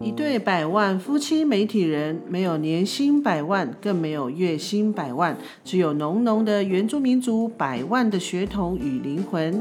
[0.00, 9.60] 一对百万夫妻媒体人，没有年薪百万，更没有月薪百万，只有浓浓的原住民族百万的血统与灵魂。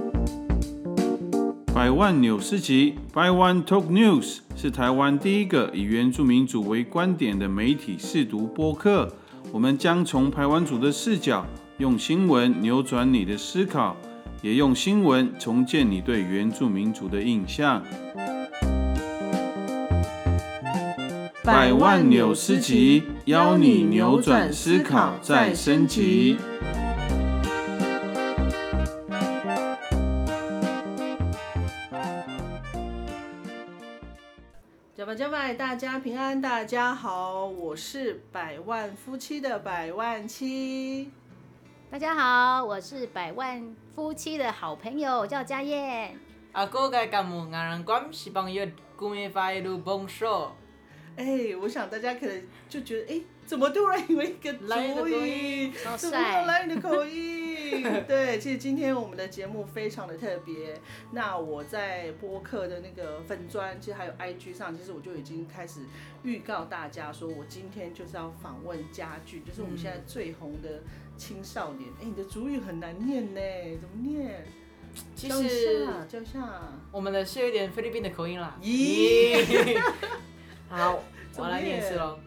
[1.74, 9.12] 百万纽斯集 （By One Talk News） 是台湾第一个以原住民族为观点的媒体试读播客。
[9.52, 11.46] 我们将从台湾族的视角，
[11.80, 13.98] 用新闻扭转你的思考，
[14.42, 17.84] 也用新闻重建你对原住民族的印象。
[21.44, 26.38] 百万纽斯集，邀你扭转思考，再升级。
[34.96, 41.12] 加拜加拜，大家平安，大家好，我是百万夫妻的百万妻。
[41.92, 46.18] 大家好，我是百万夫妻的好朋友，我叫嘉燕。
[46.52, 48.68] 阿哥嘅感恩阿人关是朋友，
[48.98, 50.54] 古面发一路蹦说。
[51.16, 57.82] 哎，我想大家可能就觉得，哎，怎么突然有一个主语，怎么又来你的口音？
[58.06, 60.78] 对，其实今天我们的节目非常的特别。
[61.12, 65.80] 那我在播客的那个粉砖，其实还有 IG 上，其实我就已经开始
[66.24, 70.82] 预告大家，说我今天就是要访问家具，就是我们现在最红的
[71.18, 71.90] 青少年。
[72.00, 73.42] 哎，你的主语很难念呢，
[73.80, 74.46] 怎么念？
[75.14, 78.58] 其实教下，我们的是有点菲律宾的口音啦。
[78.62, 79.78] 咦。
[80.70, 81.00] 好，
[81.36, 82.18] 我来念一次喽，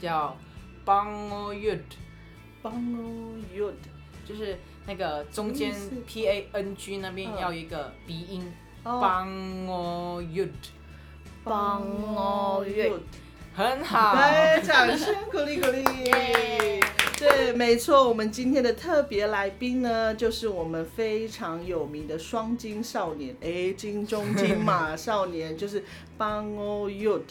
[0.00, 0.36] 叫
[0.84, 3.74] Bango Yud，Bango Yud，
[4.26, 5.72] 就是那个中间
[6.04, 8.52] P A N G 那边要一个鼻音
[8.84, 10.20] ，Bango
[11.44, 13.00] Yud，Bango Yud，
[13.54, 15.84] 很好，来掌声鼓励鼓励。
[17.18, 25.82] 对，没错，我们今天的特别来宾呢，就是我们非常有名的双金少年，哎，金中金马少年，就是
[26.16, 27.22] Bang O Yud。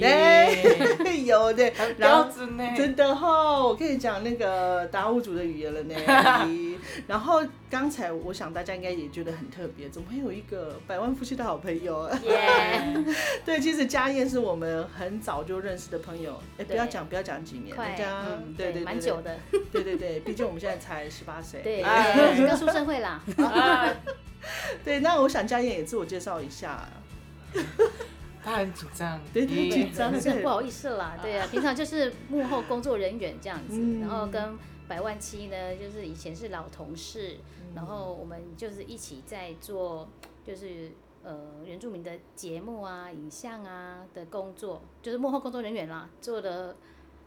[0.00, 2.30] 对， 有的，然后
[2.76, 5.94] 真的哈，我跟你讲那个达悟族的语言了呢。
[7.06, 12.08] 然后刚才我想大家应该也觉得很特别，怎么会有一个百万夫妻的好朋友？
[13.44, 16.40] 对，其实家燕是我们很早就认识的朋友。
[16.58, 18.24] 哎，不要讲，不要讲几年，人家
[18.56, 19.36] 对对蛮久的。
[19.72, 23.20] 对对对，毕竟我们现在才十八岁，对，刚出社会啦。
[24.84, 26.88] 对，那我想家燕也自我介绍一下。
[28.46, 31.18] 他很紧张，对，紧张，是不好意思啦。
[31.20, 37.38] 对啊，平常就是幕后工作人员这样子，然后跟百万七呢，就是以前是老同事，
[37.74, 40.08] 然后我们就是一起在做，
[40.44, 40.92] 就是
[41.24, 41.36] 呃
[41.66, 46.76] 原住民的节目啊、影像啊的工作，就是幕后工作人员啦，做了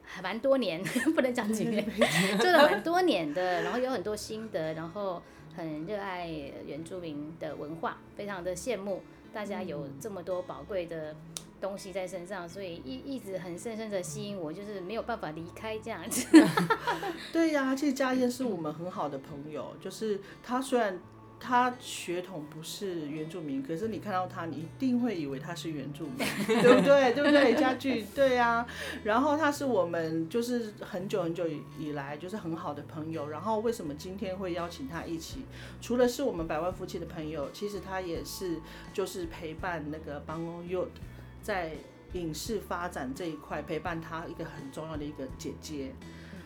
[0.01, 0.81] 还蛮多年，
[1.13, 1.85] 不能讲几年，
[2.39, 5.21] 做了蛮多年的，然后有很多心得，然后
[5.53, 6.29] 很热爱
[6.65, 9.01] 原住民的文化，非常的羡慕。
[9.33, 11.15] 大家有这么多宝贵的
[11.61, 16.27] 东西在身上，所以一一直很深深的吸引我，就是没有办法离开这样子。
[17.33, 20.99] 对呀，其实嘉燕是我们很好的朋友，就是他虽然。
[21.39, 27.13] 他血统不是原住民，可是你看到他，你一定会以为他是原住民， 对不对？
[27.13, 27.55] 对不对？
[27.55, 28.67] 家具，对啊。
[29.03, 31.47] 然后他是我们就是很久很久
[31.79, 33.29] 以来就是很好的朋友。
[33.29, 35.45] 然后为什么今天会邀请他一起？
[35.81, 38.59] 除了是我们百万夫妻的朋友，其实他也是
[38.93, 40.91] 就是陪伴那个邦欧 y o d
[41.41, 41.71] 在
[42.13, 45.93] 影视发展这一块陪伴他一个很重要的一个姐姐。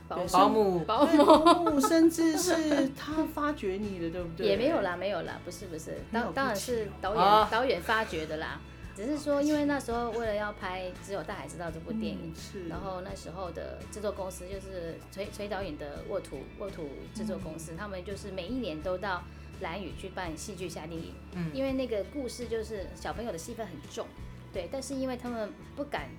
[0.07, 4.47] 保姆，保姆，甚至是他发掘你的，对不对？
[4.47, 8.59] 也没有啦，没有啦，不是不是，当当然是导演导演发掘的啦。
[8.95, 12.31] 只是说，因为那时候为了要拍《只有大海知道》这部电影，
[12.69, 19.23] 然后那时候的制作公司就是崔崔导演的沃土沃土制作公司，他们就是每一年都到
[19.61, 21.11] 蓝宇去办戏剧夏令营。
[21.33, 24.05] 嗯，因为那个故事就是小朋友的戏份很重，
[24.53, 26.09] 对，但是因为他们不敢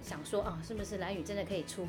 [0.00, 1.84] 想说啊，是不是蓝宇真的可以出。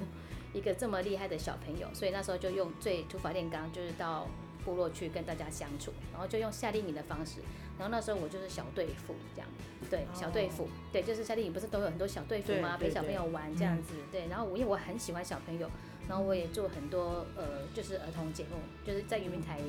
[0.54, 4.28] 一个这么厉害的小朋友，所以那时候就用最土法炼钢，就是到
[4.66, 7.40] 部落去跟大家相处，然后就用夏令营的方式。
[7.80, 9.50] 然后那时候我就是小队副这样，
[9.90, 12.78] 对，小队副，对，就是夏令营不是都有很多小队副吗？
[12.78, 14.28] 陪小朋友玩这样子，对。
[14.28, 15.68] 然后我因为我很喜欢小朋友，
[16.08, 19.60] 然后我也做很多呃，就是儿童节目，就是在渔民台，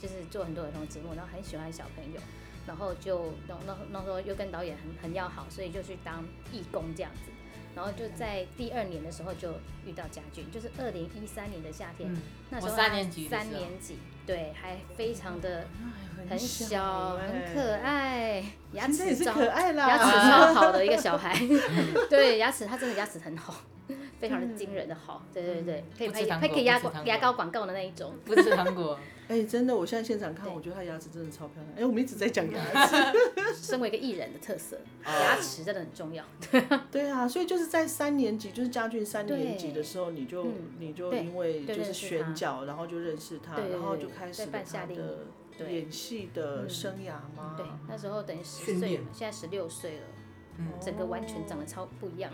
[0.00, 2.20] 就是做很多儿童节目，然后很喜欢小朋友，
[2.66, 7.30] 然后就那那那时候又跟导演很很要好，所以就去当义工这样子。
[7.74, 9.52] 然后就在第二年的时候就
[9.84, 12.14] 遇到家俊，就是二零一三年的夏天，
[12.50, 15.66] 那时候三年级，三年级，对，还非常的
[16.28, 21.36] 很小，很可爱，牙齿超可爱啦，牙齿超好的一个小孩，
[22.08, 23.54] 对，牙齿他真的牙齿很好，
[24.20, 28.12] 非常的惊人的好，对对对，可以拍可以可以牙果不吃糖果牙膏广告的那一种。
[28.24, 31.68] 不吃糖果， 哎、真的，我现在现场看，我觉得他牙齿真的超漂亮。
[31.78, 32.96] 哎、我们一直在讲牙齿。
[33.54, 36.24] 身为一个艺人的特色，哦牙齿真的很重要。
[36.90, 45.06] 对啊，所以就是在三年级，就是家俊三年级的时候，你就、嗯你就因为就是选角，然后就认识他，然后就开始了他办夏令营
[45.58, 47.54] 的演戏的嗯生涯吗？
[47.56, 50.06] 对，那时候等于十岁，现在十六岁了，
[50.58, 52.30] 嗯整个完全长得超不一样，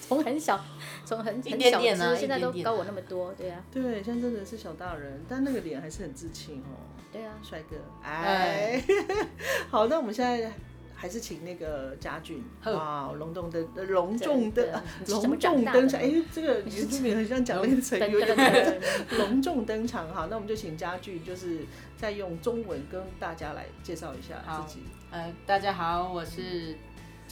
[0.00, 0.62] 从很小，
[1.04, 2.14] 从很很小点点啊。
[2.14, 6.78] 只，现在都高我那么多，对啊，对，现在真的是小大人，但那个脸还是很自信哦，
[7.12, 7.76] 对啊，帅哥。
[8.02, 8.82] 哎，
[9.68, 10.52] 好，那我们现在
[10.94, 18.80] 还是请那个家俊，好哇，隆重的隆重对的对怎么隆重登场，哎，这个原住民很像讲那个成语，有点
[19.18, 20.08] 隆重登场。
[20.08, 21.60] 哈，那我们就请家俊，就是
[21.96, 24.84] 再用中文跟大家来介绍一下自己。
[25.10, 26.76] 呃，大家好，我是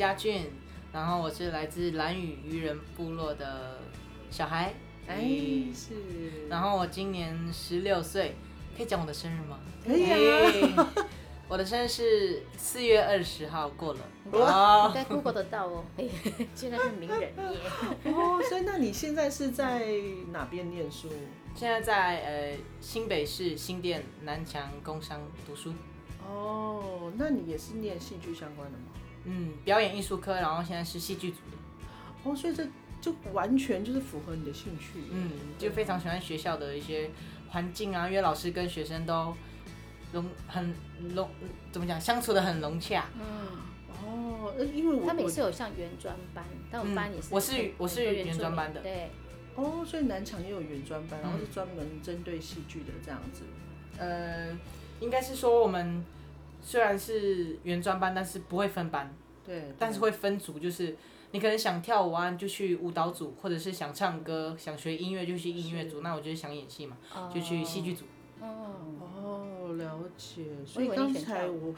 [0.02, 0.50] 家俊，
[0.92, 3.78] 然后我是来自蓝雨渔人部落的
[4.32, 4.74] 小孩，
[5.06, 8.34] 哎，嗯是，然后我今年十六岁，
[8.76, 9.60] 可以讲我的生日吗？
[9.86, 11.06] 可以啊，哎
[11.48, 14.00] 我的生日是四月二十号过了，
[14.32, 16.10] 应哦，该 Google 得到哦，嘿
[16.56, 17.34] 现在是名人耶，
[18.06, 19.86] 哦，所以那你现在是在
[20.32, 21.08] 哪边念书？
[21.54, 25.72] 现在在呃新北市新店南强工商读书，
[26.26, 28.84] 哦，那你也是念戏剧相关的吗？
[29.24, 31.56] 嗯，表演艺术科，然后现在是戏剧组的，
[32.24, 32.66] 哦，所以这
[33.00, 35.00] 就完全就是符合你的兴趣。
[35.10, 37.10] 嗯，就非常喜欢学校的一些
[37.50, 39.34] 环境啊，因为老师跟学生都
[40.12, 40.74] 融很
[41.14, 41.28] 融，
[41.70, 43.06] 怎么讲，相处的很融洽。
[43.16, 43.24] 嗯，
[44.04, 49.10] 哦，呃因为我他们也我是有像原专班，但我们班也是嗯我是我是原专班的对，
[49.54, 53.42] 哦，所以南厂也有原专班，然后是嗯专门针对戏剧的这样子。
[53.98, 54.56] 呃，
[55.00, 56.04] 应该是说我们
[56.62, 59.12] 虽然是原专班，但是不会分班，
[59.44, 60.96] 对，但是会分组，就是
[61.32, 66.00] 你可能想跳舞啊，就去舞蹈组，或者是想唱歌、想学音乐就去音乐组。
[66.00, 66.96] 那我就是想演戏嘛，
[67.34, 68.04] 就去戏剧组。
[68.40, 70.44] 哦，哦，了解。
[70.64, 71.74] 所以刚才我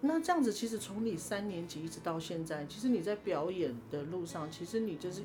[0.00, 5.22] 那这样子，其实从你三年级一直到现在，其实你在表演的路上，其实你就是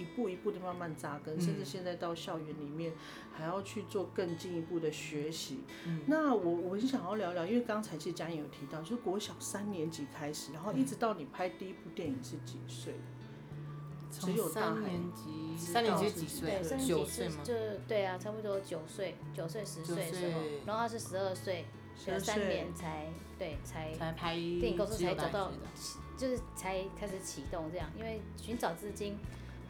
[0.00, 2.92] 一一步一步的慢慢扎根，甚至现在到校园里面
[3.32, 5.60] 还要去做更进一步的学习。
[5.84, 12.94] 嗯那我我很想要聊聊，因为刚才其实嘉颖有提到，就是国小三年级开始，然后一直到你拍第一部电影是几岁？
[14.10, 16.78] 只有三年级，三年级是几岁对，三？
[16.78, 17.34] 年级九岁吗？
[17.44, 21.64] 是就对啊，差不多九岁，九岁十岁的时候，然后他是十二岁，
[22.04, 23.06] 隔12三年才
[23.38, 25.52] 对才才拍电影公司才找到
[26.16, 29.16] 就是才开始启动这样，因为寻找资金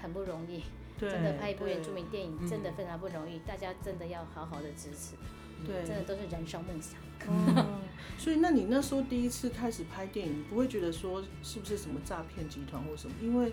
[0.03, 0.63] 很不容易，
[0.99, 5.15] 真的拍一部原住对民电影嗯真的非常不容易，大家真的要好好的支持，
[5.67, 6.99] 对，真的都是燃烧梦想。
[7.29, 7.81] 哦，
[8.17, 13.15] 所以那你那时候第一次开始拍电影，不会觉得说是不是什么诈骗集团或什么？
[13.21, 13.53] 因为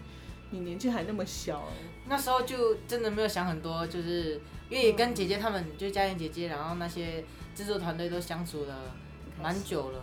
[0.52, 1.68] 你年纪还那么小，
[2.08, 4.40] 那时候就真的没有想很多，就是
[4.70, 8.96] 因为跟姐姐她们，就嘉妍姐姐，然后那些制作团队都相处了
[9.42, 10.02] 蛮久了，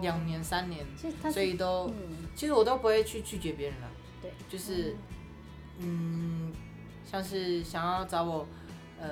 [0.00, 0.86] 两年三年，
[1.32, 3.90] 所以都嗯，其实我都不会去拒绝别人了，
[4.22, 4.96] 对，就是嗯，
[7.10, 8.46] 像是想要找我
[9.00, 9.08] 呃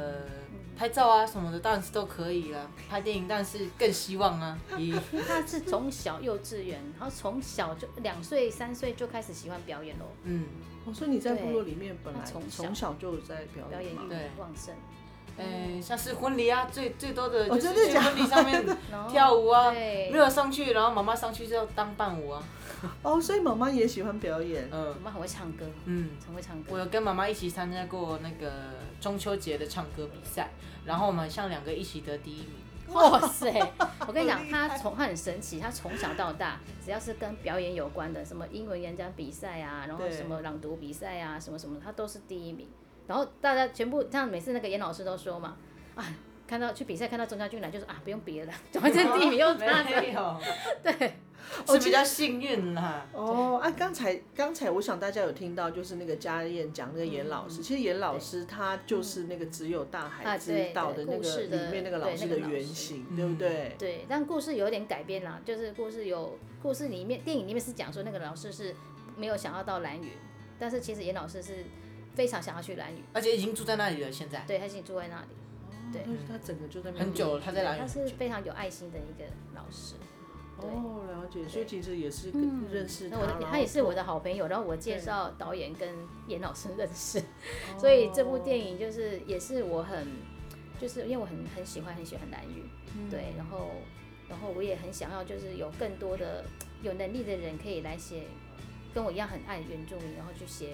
[0.76, 2.70] 拍照啊什么的，当然是都可以了。
[2.88, 4.94] 拍电影，但是更希望啊， 咦，
[5.26, 10.46] 他是从小幼稚园，然后从小就两岁三岁就开始喜欢表演喽，嗯，
[10.84, 14.08] 我说你在部落里面本来从小从小就有在表表演欲演嘛？
[14.08, 14.30] 对。
[14.38, 14.74] 旺盛，
[15.36, 18.64] 呃，像是婚礼啊，最最多的哦就是真的假的婚礼上面
[19.10, 22.42] 跳舞啊，对没有上去，然后妈妈上去就当伴舞啊，
[23.02, 24.68] 哦，所以妈妈也喜欢表演。
[24.72, 26.10] 嗯妈妈很会唱歌，嗯。
[26.26, 28.52] 很会唱歌我，有跟妈妈一起参加过那个
[29.00, 30.50] 中秋节的唱歌比赛，
[30.84, 32.50] 然后我们像两个一起得第一名。
[32.94, 33.52] 哇塞！
[34.06, 42.68] 我跟你讲，他从他很神奇，他从小到大，只要是跟表演有关的，什么英文演讲比赛啊，然后什么朗读比赛啊，什么什么，他都是第一名。
[43.06, 45.56] 然后大家全部，像每次那个严老师都说嘛，
[45.94, 46.04] 啊，
[46.46, 50.00] 看到去比赛看到钟家俊来，就说啊，不用比了， 总之第一名又是他的。
[50.00, 50.40] 没有，
[50.82, 51.16] 对，
[51.66, 53.06] 是比较幸运啦。
[53.12, 63.76] 哦，啊，刚才刚才我想大家有听到，就是那个家燕讲那个严老师，其实严老师他就是那个只有大海知道的那个故事的里面那个老对师的原型，嗯对不对？
[63.78, 68.74] 对，但故事有点改编啦，就是故事有故事里面电影里面是讲说那个老师是
[69.16, 70.10] 没有想要到蓝雨，
[70.58, 71.64] 但是其实严老师是
[72.16, 74.42] 非常想要去蓝屿，而且已经住在那里了，现在。
[74.48, 75.28] 对，他已经住在那里，
[75.92, 76.02] 对。
[76.04, 77.86] 但是他整个就在那边很久了，他在哪里他？
[77.86, 79.94] 是非常有爱心的一个老师。
[80.58, 80.70] 对。
[80.70, 82.30] 哦，了解，所以其实也是
[82.72, 85.94] 认识他，那我的他也是我的好朋友，然后我介绍导演跟
[86.26, 87.22] 严老师认识，
[87.78, 90.08] 所以这部电影就是也是我很，
[90.80, 92.64] 就是因为我很很喜欢很喜欢蓝屿，
[93.10, 93.72] 对，然后
[94.30, 96.42] 然后我也很想要就是有更多的
[96.82, 98.22] 有能力的人可以来写，
[98.94, 100.70] 跟我一样很爱原住民，然后去写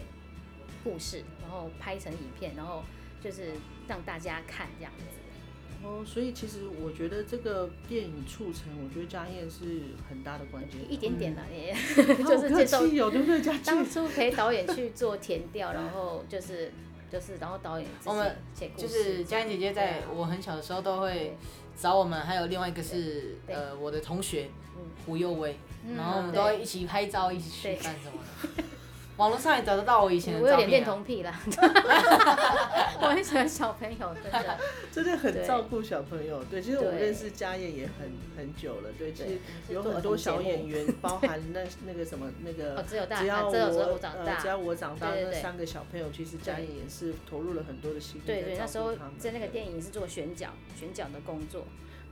[0.83, 2.83] 故事，然后拍成影片，然后
[3.23, 3.53] 就是
[3.89, 5.05] 让大家看这样子。
[5.85, 10.81] 哦，所以其实我觉得这个电影促成，我觉得家燕是很大的关键。
[10.89, 11.75] 一点点啦，也
[12.23, 13.59] 就是接受有对不对？
[13.65, 16.71] 当初陪导演去做填调，然后就是
[17.11, 18.37] 就是然后导演我们
[18.77, 21.37] 就是家燕姐姐在我很小的时候都会
[21.77, 24.49] 找我们，还有另外一个是呃我的同学
[25.05, 25.57] 胡佑威，
[25.97, 28.23] 然后我们都会一起拍照，一起吃饭什么
[28.57, 28.63] 的。
[29.19, 31.39] 网络上也找得到我以前的我有点恋童癖啦，
[33.01, 34.59] 我很喜欢小朋友，真的，
[34.91, 36.43] 真的很照顾小朋友。
[36.45, 38.91] 对，其实我认识家燕也很很久了。
[38.99, 39.39] 对，其实
[39.69, 48.23] 有很多小演员， 包含那那个什么那个，只要只要我长大，只要我长大，那三个小朋友，其实家燕也是投入了很多的心力。
[48.25, 51.67] 对对，那时候在那个电影是做选角选角的工作。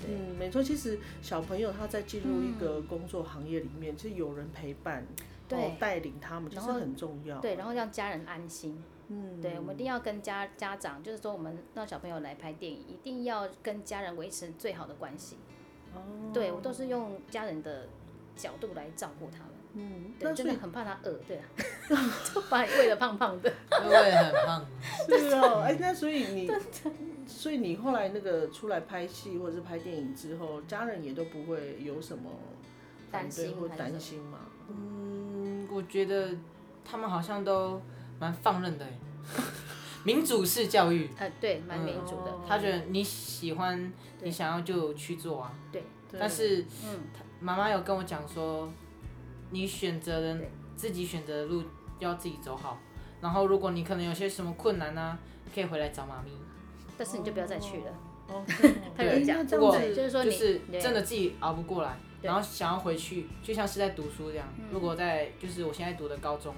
[0.07, 5.07] 嗯，没错，其实小朋友他在进入一个工作行业里面，其实有人陪伴。
[5.51, 7.39] 对，带领他们就是很重要。
[7.41, 8.83] 对，然后让家人安心。
[9.09, 15.37] 嗯，对，我们一定要跟家家长，就是说我们让小朋友来拍电影，一定要跟家人维持最好的关系。
[15.93, 16.01] 哦。
[16.33, 17.89] 对我都是用家人的
[18.37, 19.49] 角度来照顾他们。
[19.75, 20.13] 嗯。
[20.17, 21.45] 对，真的很怕他饿，对啊。
[22.33, 23.53] 就把你喂的胖胖的。
[23.83, 24.67] 喂得很胖。
[25.09, 26.49] 是哦，哎，那所以你，
[27.27, 32.31] 所以你后来那个出来拍戏或者是拍电影之后，家人也都不会有什么
[33.11, 34.39] 担心或担心吗？
[34.69, 35.00] 嗯。
[35.71, 36.31] 我觉得
[36.85, 37.81] 他们好像都
[38.19, 38.87] 蛮放任的，
[40.05, 41.09] 民主式教育。
[41.19, 42.35] 呃，对，蛮民主的。
[42.47, 45.53] 他觉得你喜欢，你想要就去做啊。
[45.71, 45.85] 对。
[46.19, 47.01] 但是，嗯，
[47.39, 48.69] 妈妈有跟我讲说，
[49.51, 50.41] 你选择的
[50.75, 51.63] 自己选择的路
[52.01, 52.79] 要自己走好。
[53.21, 55.17] 然后，如果你可能有些什么困难呢，
[55.55, 56.33] 可以回来找妈咪。
[56.99, 57.93] 但是你就不要再去了。
[58.33, 58.45] 哦。
[58.97, 61.97] 他有讲，如果就是说，就是真的自己熬不过来。
[62.23, 64.47] 然后想要回去，就像是在读书这样。
[64.71, 66.55] 如果在就是我现在读的高中，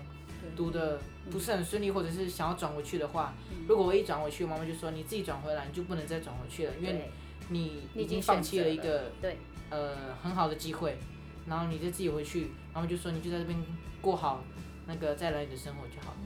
[0.57, 1.00] 读的
[1.31, 3.33] 不是很顺利，或者是想要转回去的话，
[3.69, 7.09] 如果我一转回去，妈妈就说你自己转回来，你就不能再转回去了，因为
[7.49, 9.38] 你已经放弃了一个对
[9.71, 10.99] 呃很好的机会。
[11.47, 13.57] 然后你再自己回去，妈妈就说你就在这边
[14.00, 14.43] 过好
[14.88, 16.19] 那个再来你的生活就好了。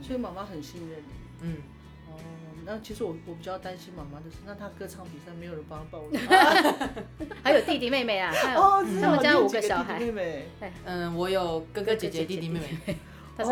[0.00, 1.12] 所以妈妈很信任你。
[1.40, 1.56] 嗯。
[2.66, 6.20] 那其实我我比较担心妈妈的是，那她歌唱比赛没有人帮她报名，
[7.42, 10.48] 还有弟弟妹妹啊，哦，他们家五个小孩，妹妹？
[10.84, 12.96] 嗯，我有哥哥姐姐弟弟妹妹，
[13.36, 13.50] 他是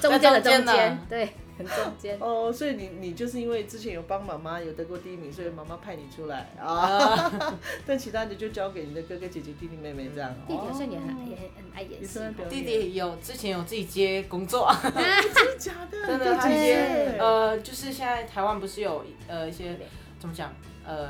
[0.00, 1.28] 中间的中间，对。
[1.56, 7.32] 很中间哦，所以你你就是因为之前有帮妈妈有得过第一名，所以妈妈派你出来啊。
[7.86, 10.34] 但其他的就交给你的哥哥姐姐、弟弟妹妹这样。
[10.46, 12.20] 弟弟好像也很也很很爱演戏。
[12.50, 14.70] 弟弟有之前有自己接工作。
[14.82, 16.06] 真的假的？
[16.06, 19.78] 真的他接呃，就是现在台湾不是有呃一些
[20.18, 20.52] 怎么讲
[20.84, 21.08] 呃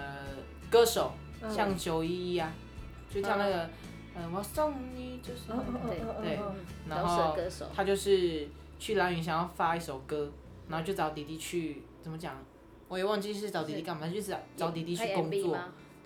[0.70, 1.12] 歌手，
[1.48, 2.52] 像九一一啊，
[3.12, 3.68] 就像那个
[4.16, 5.48] 嗯我送你就是
[5.86, 6.38] 对对，
[6.88, 7.36] 然后
[7.74, 8.48] 他就是。
[8.78, 10.30] 去蓝雨想要发一首歌，
[10.68, 12.36] 然后就找弟弟去怎么讲？
[12.88, 15.58] 我也忘记是找弟弟干嘛，就是找弟弟去工作，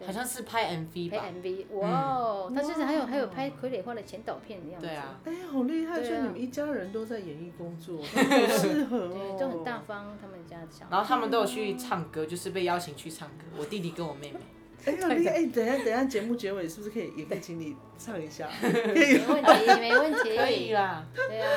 [0.07, 1.19] 好像是拍 MV 吧。
[1.19, 2.49] 拍 MV，哇！
[2.55, 4.87] 他甚至还有还有拍傀儡花的前导片的样子。
[4.87, 5.21] 对啊。
[5.27, 6.03] 哎，好厉害！
[6.03, 9.37] 所以你们一家人都在演艺工作， 很适合哦。
[9.37, 10.87] 对，就很大方，他们家的小。
[10.91, 13.45] 然后他们都有去唱歌，就是被邀请去唱歌。
[13.59, 14.41] 我弟弟跟我妹妹。
[14.87, 18.49] 哎呦，你哎，等下等下，节目结尾是不是可以也可以请你唱一下？
[18.63, 21.07] 没问题，没问题，可以啦。
[21.15, 21.49] 对啊。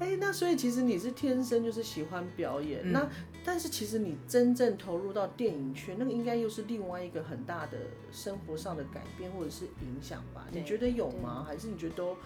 [0.00, 3.08] 哎，那所以其实你是天生就是喜欢表演，那
[3.44, 7.78] 但是其实你真正投入到电影圈，那个应该又是另外一个很大的
[8.10, 10.46] 生活上的改变或者是影响吧？
[10.50, 11.44] 你觉得有吗？
[11.46, 12.16] 还是你觉得都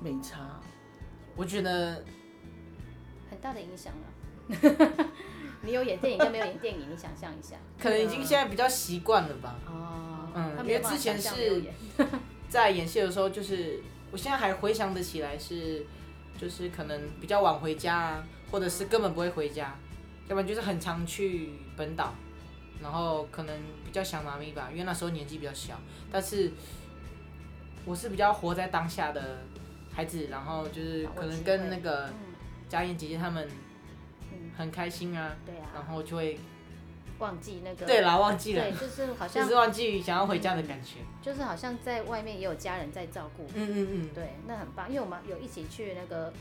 [0.00, 0.60] 没差？
[1.36, 2.04] 我觉得
[3.30, 4.06] 很大的影响啊。
[5.64, 7.56] 你有演电影跟没有演电影，你想象一下。
[7.78, 9.56] 可能已经现在比较习惯了吧。
[9.66, 10.28] 哦。
[10.36, 11.62] 嗯，因为之前是
[12.48, 13.80] 在演戏的时候，就是
[14.10, 15.86] 我现在还回想得起来，是
[16.36, 19.76] 就是可能比较晚回家啊，或者是根本不会回家，
[20.28, 22.12] 要不然就是很常去本岛，
[22.82, 25.78] 然后可能比较想妈咪吧，因为那时候年纪比较小。
[26.10, 26.50] 但是
[27.84, 29.38] 我是比较活在当下的
[29.92, 32.12] 孩子，然后就是可能跟那个
[32.68, 33.48] 嘉燕姐姐他们。
[34.56, 36.38] 很开心啊，对啊，然后就会
[37.18, 46.32] 忘记那个，对啦，忘记了，对，就是好像就是忘记想要回家的感觉，就是好像在外面也有家人在照顾，嗯嗯嗯，对，那很棒，因为我们有一起去那个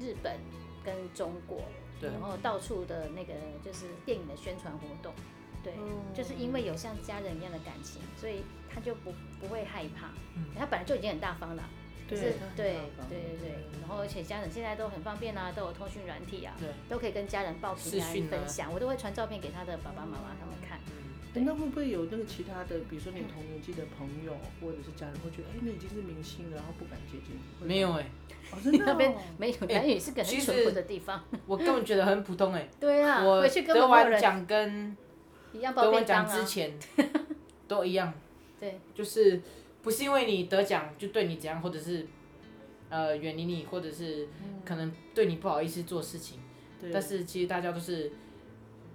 [0.00, 0.38] 日本
[0.84, 1.60] 跟中国，
[2.00, 3.32] 对，然后到处的那个
[3.64, 5.12] 就是电影的宣传活动，
[5.62, 5.72] 对，
[6.14, 8.42] 就是因为有像家人一样的感情，所以
[8.72, 10.08] 他就不不会害怕，
[10.58, 11.62] 他本来就已经很大方了。
[12.10, 12.22] 是，
[12.56, 12.76] 对
[13.08, 16.54] 对对对，然后而且家人现在都很方便啊，都有通讯软体啊，
[16.88, 20.78] 都可以跟家人报平安分享，我都会传照片给他的爸爸妈妈他们看。
[21.36, 27.36] 那会不会有那个其他的，比如说你同年纪的朋友或者是家人会觉得，哎，你已经是明星了，然后不敢接近？
[27.60, 28.06] 没有哎，
[28.86, 31.20] 那边没有南语是个很淳朴的地方。
[31.46, 32.68] 我根本觉得很普通哎。
[32.78, 34.96] 对啊，我回去得完奖跟
[35.52, 36.78] 一样得完奖之前
[37.66, 38.14] 都一样。
[38.60, 39.42] 对，就是
[39.84, 42.04] 不是因为你得奖就对你怎样，或者是
[42.88, 44.26] 呃远离你，或者是
[44.64, 46.40] 可能对你不好意思做事情。
[46.92, 48.10] 但是其实大家都是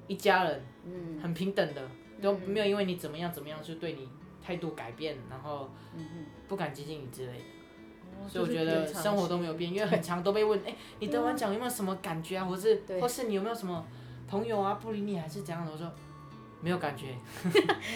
[0.08, 1.82] 一家人，嗯，很平等的，
[2.22, 4.10] 都没有因为你怎么样怎么样就对你
[4.44, 5.70] 态度改变，然后
[6.48, 7.40] 不敢接近你之类的。
[8.28, 12.46] 所以我觉得生活都没有变，因为很长都被问，哎，你得完奖有没有什么感觉啊？
[12.46, 13.86] 或是或是你有没有什么
[14.28, 15.72] 朋友啊不理你还是怎样的？
[15.72, 15.92] 我说
[16.62, 17.16] 没有感觉，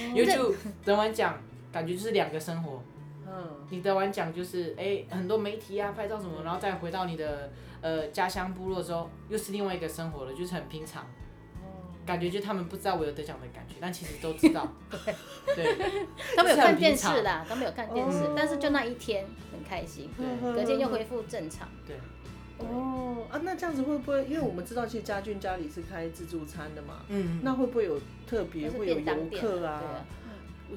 [0.09, 0.53] 因为就
[0.85, 1.37] 得完奖。
[1.73, 2.81] 感觉就是两个生活，
[3.27, 7.51] 嗯，你得完奖就是哎，很多媒体啊拍照什么，然后再回到你的
[7.81, 11.03] 呃家乡部落之后，又是另外一个生活了，就是很平常，
[12.05, 14.71] 感觉就他们不知道我有得奖的感觉，但其实都知道，
[15.55, 15.65] 对，
[16.35, 21.97] 他们 有看电视啦，他们有看电视，但是就那一天很开心，对，隔天又恢复正常，对，
[22.59, 24.23] 哦啊，那这样子会不会？
[24.25, 29.81] 因为我们知道其实家俊家里是开自助餐的嘛，嗯，那会不会有特别会有游客啊？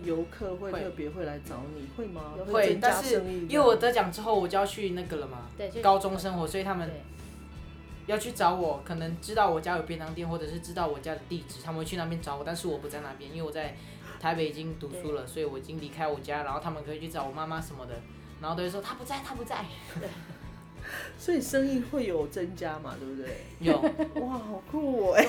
[0.05, 2.35] 游客会特别会来找你，会吗？
[2.51, 5.49] 会，但是因为我得奖之后，我就要去那个了嘛，
[5.83, 6.91] 高中生活，所以他们
[8.07, 12.43] 要去找我，可能知道我家有便当店，或者是知道我家的地址，他们会去那边找我。
[12.45, 13.77] 但是我不在那边，因为我在
[14.21, 17.95] 台北已经读书了，所以我已经离开我家，然后他们可以去找我妈妈什么的，
[18.41, 19.65] 然后都会说他不在，他不在。
[21.19, 23.45] 所以生意会有增加嘛，对不对？
[23.59, 23.77] 有，
[24.25, 25.17] 哇，好酷哦！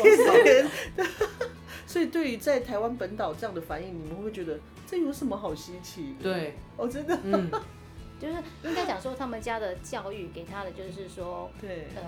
[1.88, 6.14] 所以对于在台湾本岛这样的反应，你们会觉得这有什么好稀奇？
[6.22, 7.50] 对，哦，真的，嗯，
[8.20, 12.04] 就是应该讲说他们家的教育给他的就是说，对，呃，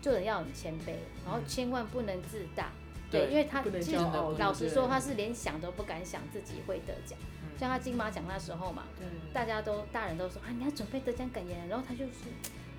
[0.00, 2.70] 做人要很谦卑，然后千万不能自大，
[3.10, 3.96] 对，因为他其实
[4.38, 7.18] 老实说他是连想都不敢想自己会得奖，
[7.58, 8.84] 像他金马奖那时候嘛，
[9.32, 12.12] 大家都大人都说啊你要准备得奖感言，然后他就是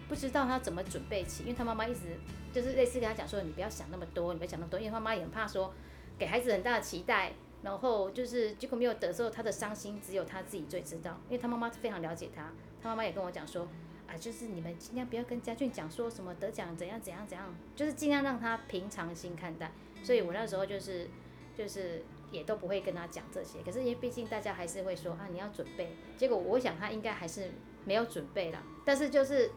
[0.08, 2.18] 不知道他怎么准备起，因为他妈妈一直
[2.54, 5.74] 就是类似跟他讲说你不要想那么多，你不要想那么多，因为他妈也很怕说。
[6.18, 13.68] 给孩子很大的期待，然后就是结果没有得之后，他的伤心只有他自己最知道，因为他妈妈非常了解他，他妈妈也跟我讲说，
[14.08, 19.72] 啊，就是你们尽量不要跟家俊讲说什么得奖怎样怎样怎样，就是尽量让他平常心看待。
[20.04, 21.10] 所以我那时候就是
[21.56, 27.52] 就是也都不会跟他讲这些，可是因为毕竟大家还是会说啊你要准备，结果我想他应该还是
[27.84, 29.52] 没有准备了，但是就是。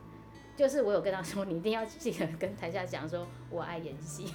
[0.59, 4.27] 就是我有跟他说，你一定要记得跟台下讲说，我爱演戏。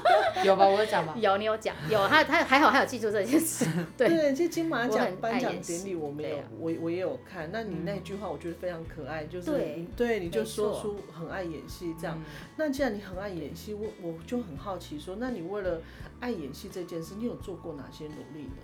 [0.46, 0.64] 有吧？
[0.64, 1.12] 我有讲吧？
[1.18, 3.66] 有，你有讲，有他他还好，他有记住这件事。
[3.98, 7.50] 对，其实金马奖颁奖典礼我没有，我我也有看。
[7.50, 9.50] 那你那句话我觉得非常可爱，就是
[9.96, 12.16] 对，你就说出很爱演戏这样。
[12.56, 15.82] 那既然你很爱演戏，我我就很好奇说，那你为了
[16.20, 18.62] 爱演戏这件事，你有做过哪些努力呢？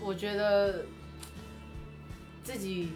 [0.00, 0.84] 我觉得
[2.44, 2.92] 自己。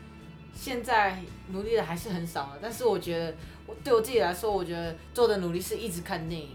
[0.55, 1.19] 现在
[1.51, 3.35] 努力的还是很少了，但是我觉得，
[3.67, 6.51] 我对我自己来说，我觉得做的努力是一直看电影。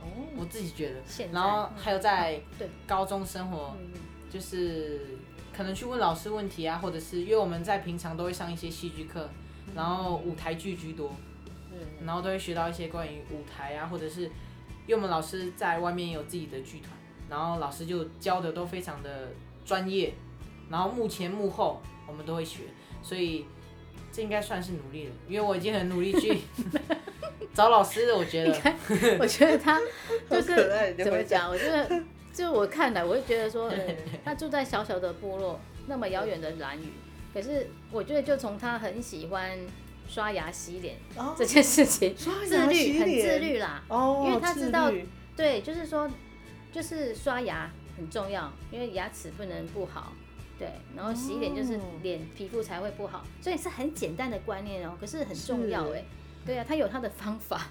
[0.00, 0.06] 哦，
[0.36, 1.00] 我自己觉得。
[1.32, 2.40] 然后还有在
[2.86, 3.74] 高中生活，
[4.30, 5.00] 就是
[5.56, 9.28] 可能去问老师问题啊，或者是因为我们在平常都会上一些戏剧课，
[9.74, 11.10] 然后舞台剧居多。
[12.06, 16.90] 然后都会学到一些关于舞台啊，或者是因为我们老师在外面有自己的剧团，
[17.28, 19.28] 然后老师就教的都非常的
[19.64, 20.14] 专业，
[20.70, 22.60] 然后幕前幕后我们都会学。
[23.04, 23.44] 所以
[24.10, 26.38] 这应该算是努力了，因为我已经很努力去
[27.52, 28.16] 找老师了。
[28.16, 28.50] 我觉得，
[29.20, 29.78] 我觉得他
[30.30, 31.50] 就是怎么讲？
[31.50, 33.70] 我觉得就我看来，我就觉得说，
[34.24, 36.86] 他住在小小的部落，那么遥远的蓝屿，
[37.34, 39.58] 可是我觉得就从他很喜欢
[40.08, 40.96] 刷牙洗脸
[41.36, 43.84] 这件事情，自律很自律啦。
[43.88, 44.90] 哦，因为他知道，
[45.36, 46.10] 对，就是说，
[46.72, 50.12] 就是刷牙很重要，因为牙齿不能不好。
[50.58, 56.04] 对，然后洗脸就是脸皮肤才会不好，所以是很简单的观念哦，可是很重要哎。
[56.46, 57.70] 对啊，他有他的方法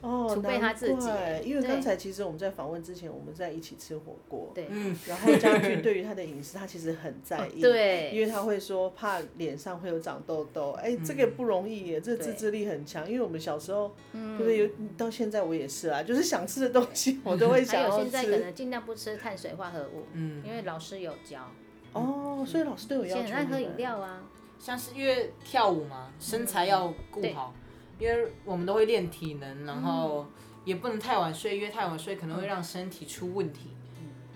[0.00, 1.08] 哦，除非他自己。
[1.44, 13.08] 因为刚才其实我们在访问之前，我们在一起吃火锅，对，嗯，然后 家俊对于他的饮食，他其实很在意，对，因为他会说怕脸上会有长痘痘，哎，这个不容易耶，这自制力很强。
[13.08, 14.58] 因为我们小时候，对不对？
[14.58, 18.10] 有到现在我也是啊，就是想吃的东西我都会 想要吃。
[18.10, 21.48] 现在可能尽量不吃碳水化合物，嗯，因为老师有教。
[21.92, 23.22] 哦，所以老师都有要求。
[23.22, 24.20] 很爱喝饮料啊，
[24.58, 27.52] 像是因为跳舞嘛，身材要顾好，
[27.98, 30.26] 因为我们都会练体能，然后
[30.64, 33.70] 也不能太晚睡，因为太晚睡可能会让身体出问题，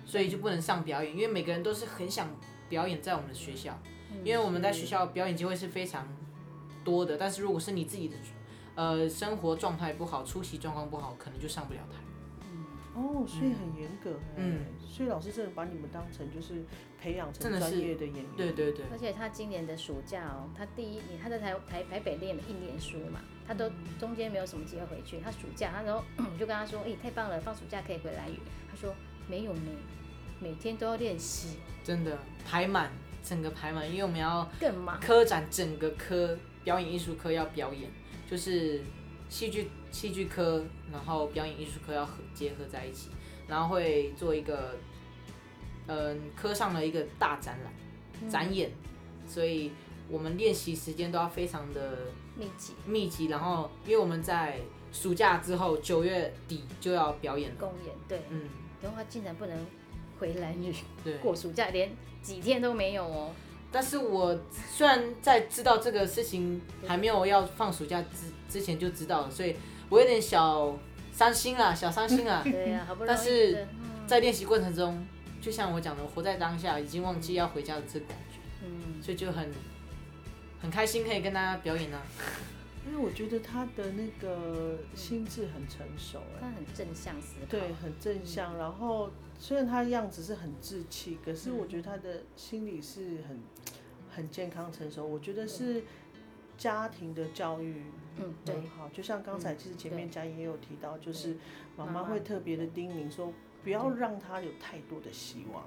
[0.05, 1.13] 所以就不能上表演。
[1.13, 2.29] 因为每个人都是很想
[2.69, 3.79] 表演在我们的学校，
[4.25, 6.09] 因为我们在学校表演机会是非常
[6.85, 8.17] 多的，但是如果是你自己的
[8.75, 11.99] 呃生活状态不好，出席状况不好，可能就上不了台。
[12.95, 16.65] 哦，所以很严格，嗯，所以老师真的把你们当成就是
[17.01, 18.85] 培养成专业的演员，对对对。
[18.93, 25.19] 而且他今年的暑假哦，他第一年他在台台台北练了一年书嘛，他都中间没有什么机会回去。
[25.19, 28.29] 他暑假，他说我就跟他说，哎，太棒了，放暑假可以回来。
[28.71, 28.95] 他说
[29.29, 29.73] 没有呢，
[30.41, 32.93] 每天都要练习，真的排满，
[33.25, 37.91] 整个排满，因为我们要更忙，科展整个科表演艺术科要表演，
[38.31, 38.81] 就是
[39.35, 39.69] 戏剧。
[39.95, 43.11] 戏剧科，然后表演艺术科要合结合在一起，
[43.47, 44.75] 然后会做一个，
[45.87, 48.73] 嗯，科上的一个大展览展演，
[49.25, 49.71] 所以
[50.09, 53.27] 我们练习时间都要非常的密集密集。
[53.27, 54.59] 然后，因为我们在
[54.93, 58.49] 暑假之后九月底就要表演公演，对，嗯，
[58.83, 59.57] 然后他竟然不能
[60.19, 61.89] 回来女对过暑假，连
[62.21, 63.31] 几天都没有哦。
[63.75, 64.39] 但是我
[64.71, 69.55] 虽然在知道这个事情还没有要放暑假之之前就知道了，所以。
[69.91, 70.77] 我有点小
[71.13, 72.41] 伤心啊，小伤心啊。
[72.51, 73.15] 对呀，好不容易。
[73.15, 73.67] 但是
[74.07, 75.07] 在练习过程中，
[75.43, 78.39] 就像我讲的，活在当下，已经忘记要回家的这个感觉。
[78.65, 79.01] 嗯。
[79.03, 79.53] 所以就很
[80.61, 82.01] 很开心，可以跟大家表演呢。
[82.87, 87.47] 因为我觉得他的那个心智很成熟，他很正向思考。
[87.51, 88.57] 对，很正向。
[88.57, 93.39] 然后虽然他样子是很稚气，可是我觉得他的心理是很
[94.15, 95.07] 很健康成熟。
[95.07, 95.83] 我觉得是
[96.57, 97.83] 家庭的教育。
[98.17, 101.37] 嗯，对，好，就像刚才其实前面嘉怡也有提到，就是
[101.77, 103.33] 妈妈会特别的叮咛说，
[103.65, 105.65] 不要让他有太多的希望，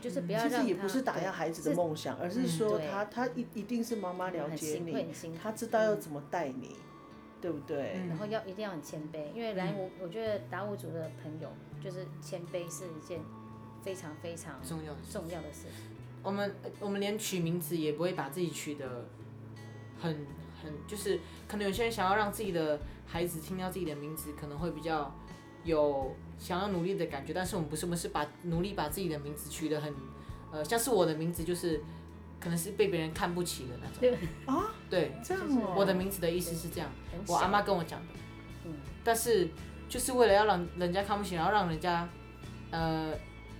[0.00, 6.76] 就是不要其实也不是打压孩子的梦想，而是说他他一一定是妈妈了解你，他知道要怎么带你，
[7.40, 7.94] 对不对？
[8.08, 11.50] 然后要一定要很谦卑，因为来我，我觉得打舞组的朋友
[11.82, 13.20] 就是谦卑是一件
[13.82, 15.97] 非常非常重要重要的事情。
[16.22, 19.08] 我们我们连取名字也不会把自己取的
[20.00, 20.26] 很。
[20.60, 25.14] 很就是可能有些人想要让自己的孩子听到自己的名字，可能会比较
[25.62, 27.32] 有想要努力的感觉。
[27.32, 29.94] 但是我们不是，我们是把努力把自己的名字取得很，
[30.50, 31.80] 呃，像是我的名字就是
[32.40, 33.98] 可能是被别人看不起的那种。
[34.00, 34.14] 对
[34.46, 36.90] 啊，对，这样我的名字的意思是这样，
[37.28, 38.06] 我阿妈跟我讲的。
[38.64, 38.74] 嗯。
[39.04, 39.48] 但是
[39.88, 42.08] 就是为了要让人家看不起，然后让人家，
[42.72, 43.14] 呃，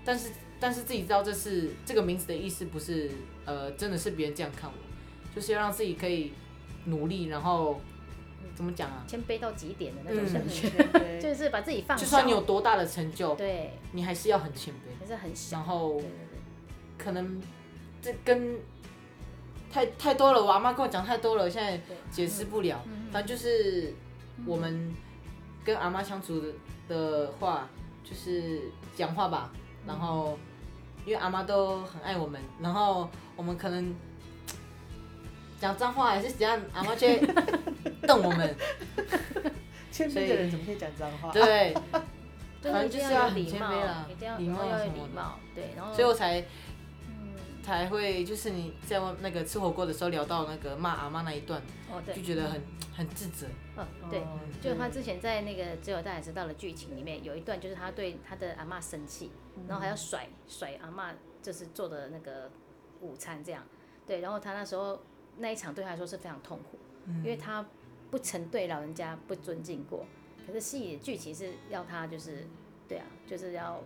[0.04, 3.10] 但是但是自己知道这是这个名字的意思不是，
[3.44, 6.32] 呃，真的是别人这样看我，就是要让自己可以。
[6.84, 7.78] 努力，然后
[8.54, 9.04] 怎么讲啊？
[9.06, 11.98] 谦卑到极点的那种感觉， 就是把自己放。
[11.98, 15.58] 就算你有多大的成就，对，你还是要很谦卑，还是很小。
[15.58, 16.00] 然后，
[16.96, 17.42] 可能
[18.00, 18.56] 这跟
[19.70, 21.78] 太太多了，我阿妈跟我讲太多了，现在
[22.10, 22.82] 解释不了。
[23.12, 23.92] 反正就是
[24.46, 24.94] 我们
[25.62, 26.48] 跟阿妈相处的
[26.88, 27.68] 的话，
[28.02, 28.62] 就是
[28.96, 29.52] 讲话吧。
[29.86, 30.38] 然后，
[31.04, 33.94] 因为阿妈都很爱我们，然后我们可能。
[35.60, 36.56] 讲脏话还是怎样？
[36.72, 37.18] 阿妈却
[38.02, 38.54] 瞪我们。
[39.90, 41.32] 谦卑的人怎么可以讲脏话？
[41.32, 41.74] 对，
[42.62, 43.72] 反正就是要礼貌，
[44.08, 45.36] 一定要礼貌要有礼貌。
[45.56, 46.44] 对，然后所以我才，
[47.68, 52.62] 才会就是你在那个吃火锅的时候聊到那个骂阿妈那一段，哦对，就觉得很
[52.96, 53.46] 很自责。
[53.76, 54.22] 嗯，对，
[54.60, 59.30] 就他之前在那个《只有大家知道》的剧情里面有一段，就是他对他的阿妈生气，
[59.66, 62.50] 然后还要甩甩阿妈，就是做的那个
[63.00, 63.62] 午餐这样。
[64.06, 65.00] 对，然后他那时候。
[65.40, 66.76] 那一场对他来说是非常痛苦，
[67.22, 67.64] 因为他
[68.10, 70.04] 不曾对老人家不尊敬过。
[70.44, 72.44] 可是戏里剧情是要他就是，
[72.88, 73.80] 对啊，就是要，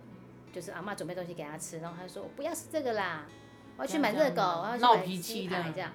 [0.51, 3.27] 就是阿妈准备东西给他吃，然后他说我不要吃这个啦，
[3.77, 5.91] 我要去买热狗，我要去买鸡排这样。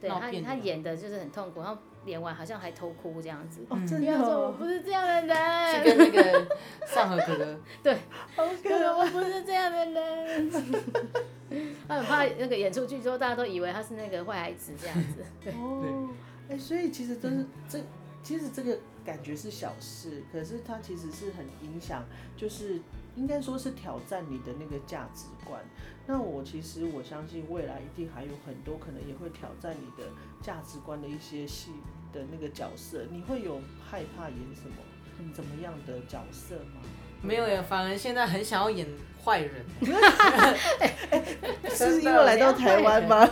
[0.00, 3.60] 对他他演的就是很痛苦，然后演完好像还偷哭这样子。
[3.68, 5.84] 哦，真的，我不是这样的人。
[5.84, 7.60] 是跟那个上河哥哥。
[7.84, 7.98] 对，
[8.36, 10.50] 我不是这样的人。
[11.86, 15.22] 他很怕那个演出去之后，大家都以为他是那个坏孩子这样子。
[15.44, 16.08] 对哦，
[16.48, 17.78] 哎，所以其实都是这，
[18.22, 22.04] 其实这个感觉是小事，可是它其实是很影响，
[22.36, 22.80] 就是
[23.16, 25.60] 应该说是挑战你的那个价值观。
[26.06, 30.08] 那我其实我相信未来一定还有很多可能也会挑战你的
[30.42, 31.70] 价值观的一些戏
[32.12, 33.04] 的那个角色。
[33.10, 36.80] 你会有害怕演什么怎么样的角色吗？
[37.22, 38.86] 没有呀，反而现在很想要演
[39.22, 39.64] 坏人。
[41.70, 43.28] 是因为来到台湾吗？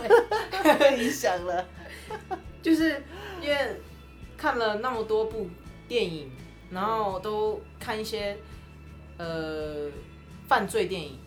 [0.79, 1.65] 被 影响了。
[2.61, 3.01] 就是
[3.41, 3.81] 因为
[4.39, 5.49] 看了那么多部
[5.87, 6.31] 电影，
[6.71, 8.37] 然后都看一些
[9.17, 9.89] 呃
[10.47, 11.19] 犯罪电影，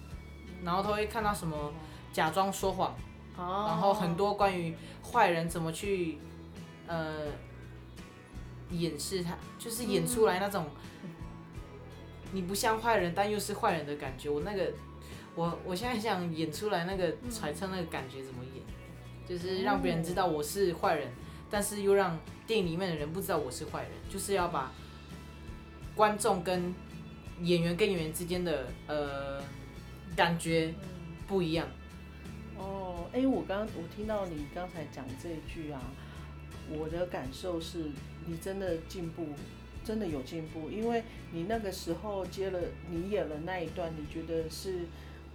[0.64, 1.54] 然后都会看到什么
[2.10, 2.96] 假装说谎，
[3.36, 6.18] 然后很多关于坏人怎么去
[6.86, 7.26] 呃
[8.70, 10.64] 掩饰他，就是演出来那种。
[12.34, 14.30] 你不像坏人，但又是坏人的感觉。
[14.30, 14.72] 我那个，
[15.34, 18.64] 我我现在想演出来那个揣测那个感觉怎么演，
[19.28, 21.12] 就是让别人知道我是坏人，
[21.52, 24.72] 但是又让电影里面的人不知道我是坏人，就是要把
[25.94, 26.74] 观众跟
[27.42, 29.38] 演员跟演员之间的呃
[30.16, 30.72] 感觉
[31.28, 31.68] 不一样。
[32.56, 35.78] 哦，哎，我刚我听到你刚才讲这一句啊，
[36.70, 37.90] 我的感受是
[38.24, 39.26] 你真的进步，
[39.84, 44.86] 真的有进步，因为你那个时候接了你演了那一段，你觉得是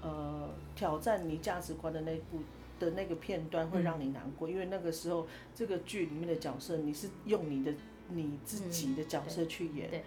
[0.02, 2.42] 呃挑战你价值观的那部
[2.80, 7.74] 的那个片段会让你难过，因为那个时候这个剧里面的角色你是用你的
[8.10, 10.04] 你自己的角色去演，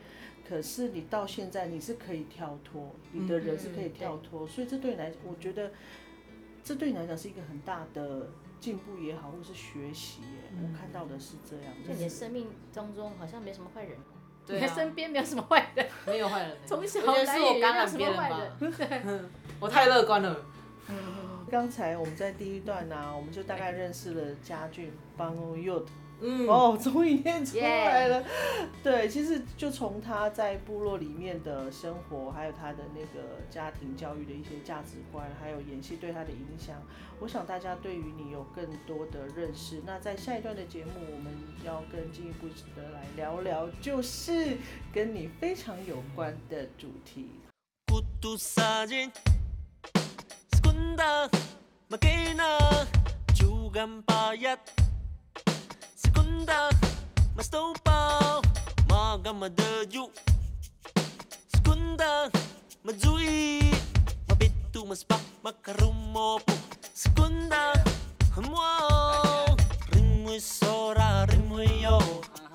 [0.48, 5.70] 可是你到现在你是可以跳脱，你的人是可以跳脱，所以这对你来，我觉得。
[6.62, 8.28] 这对你来讲是一个很大的
[8.60, 10.28] 进步也好，或是学习耶。
[10.62, 11.74] 我看到的是这样。
[11.88, 13.96] 在你的生命当中好像没什么坏人，
[14.46, 16.54] 对啊，身边没有什么坏人，没有坏人。
[16.66, 19.30] 从小来也没有什么坏人。
[19.58, 20.36] 我太乐观了。
[21.50, 25.84] 刚才我们在第一段呢，我们就大概认识了家俊帮佑。
[26.22, 28.22] 嗯哦，终于念出来了。
[28.82, 36.76] 对，其实就从他在部落里面的生活，还有他的那个家庭教育的一些价值观，还有演戏对他的影响，
[37.20, 39.80] 我想大家对于你有更多的认识。
[39.86, 41.32] 那在下一段的节目，我们
[41.64, 44.58] 要更进一步的来聊聊，就是
[44.92, 47.30] 跟你非常有关的主题。
[55.96, 56.68] Segunda,
[57.34, 58.42] mas estou pau
[58.86, 60.10] Magama deju
[61.48, 62.30] Segunda,
[62.84, 63.72] mazui
[64.28, 66.54] Mabitu mas pak makarumo po
[66.92, 67.72] Segunda,
[68.36, 69.56] hamwao
[69.92, 71.98] Rimui sora, rimui yo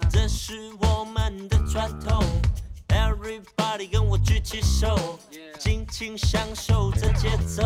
[0.09, 2.23] 这是我们的传统
[3.25, 5.17] Everybody 跟我举起手
[5.57, 7.63] 尽情享受这节奏。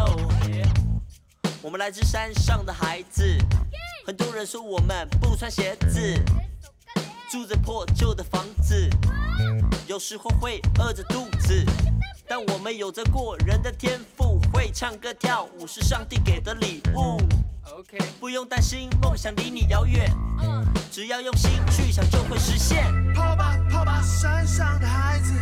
[1.61, 3.37] 我们来自山上的孩子
[4.05, 6.17] 很多人说我们不穿鞋子，
[7.29, 8.89] 住着破旧的房子，
[9.85, 11.65] 有时候会饿着肚子，
[12.25, 17.17] 但我们有着过人的天赋，会唱歌跳舞是上帝给的礼物。
[17.77, 20.11] OK，不用担心梦想离你遥远，
[20.91, 22.83] 只要用心去想就会实现。
[23.13, 25.33] 跑吧跑吧，山上的孩子，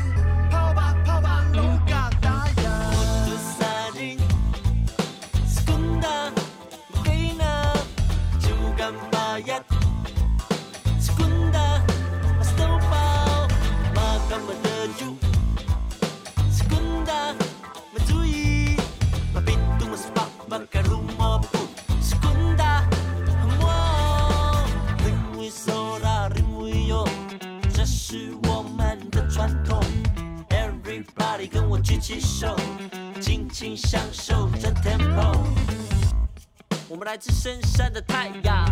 [37.18, 38.64] 来自深山的太阳。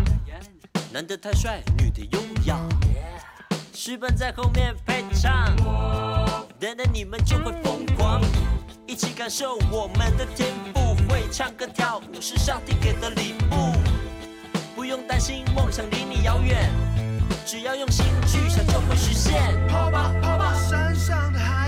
[0.93, 2.60] 男的太帅，女的优雅，
[3.73, 5.55] 诗本在后面陪唱，
[6.60, 8.21] 等等你们就会疯狂，
[8.86, 13.73] 一起感受我们的天赋，会唱歌跳舞是上帝给的礼物，
[14.75, 16.71] 不用担心梦想离你遥远，
[17.47, 19.41] 只要用心去想就会实现。
[19.67, 21.64] 跑吧跑吧，山上的海。